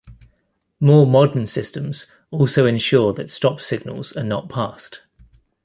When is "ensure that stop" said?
2.65-3.61